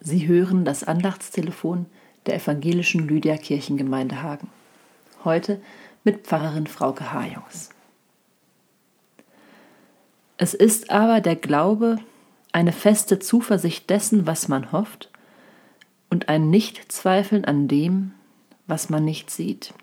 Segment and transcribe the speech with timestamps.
[0.00, 1.84] Sie hören das Andachtstelefon
[2.24, 4.48] der evangelischen Lydia Kirchengemeinde Hagen.
[5.24, 5.60] Heute
[6.04, 7.68] mit Pfarrerin Frauke Hajungs.
[10.38, 11.98] Es ist aber der Glaube
[12.52, 15.10] eine feste Zuversicht dessen, was man hofft,
[16.08, 18.12] und ein Nichtzweifeln an dem,
[18.66, 19.74] was man nicht sieht.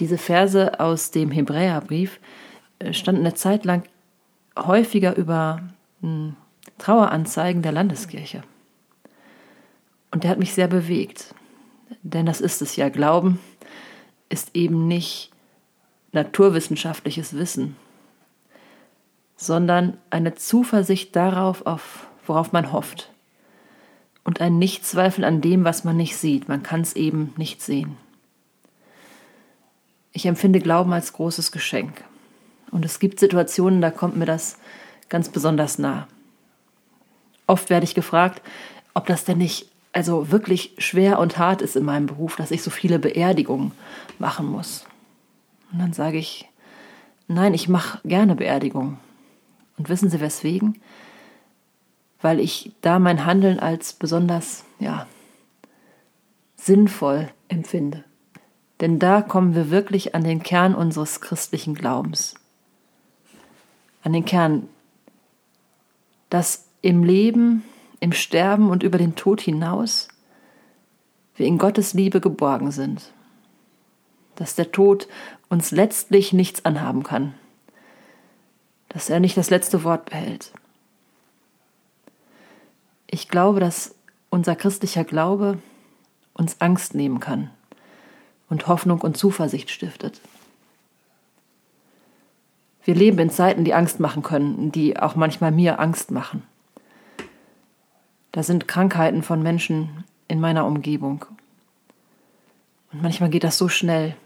[0.00, 2.18] Diese Verse aus dem Hebräerbrief
[2.80, 3.84] äh, standen eine Zeit lang
[4.58, 5.62] häufiger über
[6.00, 6.36] hm,
[6.78, 8.42] Traueranzeigen der Landeskirche.
[10.10, 11.34] Und der hat mich sehr bewegt.
[12.02, 12.88] Denn das ist es ja.
[12.88, 13.38] Glauben
[14.28, 15.30] ist eben nicht
[16.12, 17.76] naturwissenschaftliches Wissen,
[19.36, 23.10] sondern eine Zuversicht darauf, auf, worauf man hofft.
[24.24, 26.48] Und ein Nichtzweifel an dem, was man nicht sieht.
[26.48, 27.96] Man kann es eben nicht sehen.
[30.12, 32.04] Ich empfinde Glauben als großes Geschenk.
[32.70, 34.58] Und es gibt Situationen, da kommt mir das
[35.08, 36.06] ganz besonders nah.
[37.52, 38.40] Oft werde ich gefragt,
[38.94, 42.62] ob das denn nicht also wirklich schwer und hart ist in meinem Beruf, dass ich
[42.62, 43.72] so viele Beerdigungen
[44.18, 44.86] machen muss.
[45.70, 46.48] Und dann sage ich,
[47.28, 48.96] nein, ich mache gerne Beerdigungen.
[49.76, 50.80] Und wissen Sie weswegen?
[52.22, 55.06] Weil ich da mein Handeln als besonders, ja,
[56.56, 58.02] sinnvoll empfinde.
[58.80, 62.34] Denn da kommen wir wirklich an den Kern unseres christlichen Glaubens.
[64.02, 64.70] An den Kern,
[66.30, 67.64] dass im Leben,
[68.00, 70.08] im Sterben und über den Tod hinaus
[71.34, 73.12] wir in Gottes Liebe geborgen sind,
[74.34, 75.08] dass der Tod
[75.48, 77.34] uns letztlich nichts anhaben kann,
[78.88, 80.52] dass er nicht das letzte Wort behält.
[83.06, 83.94] Ich glaube, dass
[84.30, 85.58] unser christlicher Glaube
[86.34, 87.50] uns Angst nehmen kann
[88.48, 90.20] und Hoffnung und Zuversicht stiftet.
[92.84, 96.42] Wir leben in Zeiten, die Angst machen können, die auch manchmal mir Angst machen.
[98.32, 101.26] Da sind Krankheiten von Menschen in meiner Umgebung.
[102.92, 104.16] Und manchmal geht das so schnell.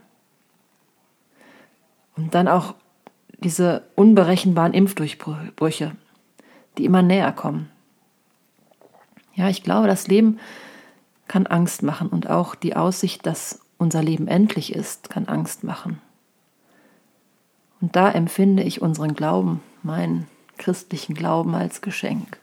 [2.17, 2.75] Und dann auch
[3.39, 5.93] diese unberechenbaren Impfdurchbrüche,
[6.79, 7.71] die immer näher kommen.
[9.35, 10.39] Ja, ich glaube, das Leben
[11.29, 16.01] kann Angst machen und auch die Aussicht, dass unser Leben endlich ist, kann Angst machen.
[17.81, 20.27] Und da empfinde ich unseren Glauben, meinen
[20.57, 22.39] christlichen Glauben als Geschenk.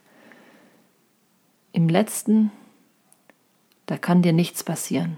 [1.76, 2.52] Im letzten,
[3.88, 5.18] da kann dir nichts passieren.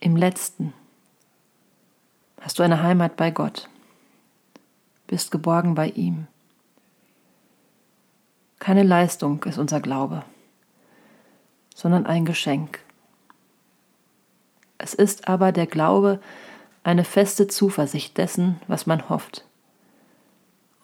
[0.00, 0.72] Im letzten
[2.40, 3.68] hast du eine Heimat bei Gott,
[5.06, 6.26] bist geborgen bei ihm.
[8.60, 10.24] Keine Leistung ist unser Glaube,
[11.74, 12.80] sondern ein Geschenk.
[14.78, 16.18] Es ist aber der Glaube
[16.82, 19.44] eine feste Zuversicht dessen, was man hofft,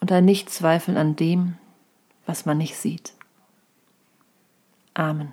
[0.01, 1.57] und ein Nichtzweifeln an dem,
[2.27, 3.15] was man nicht sieht.
[4.95, 5.33] Amen.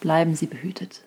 [0.00, 1.02] Bleiben Sie behütet.